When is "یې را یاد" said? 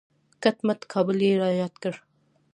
1.27-1.73